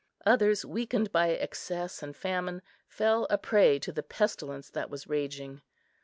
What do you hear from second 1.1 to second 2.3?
by excess and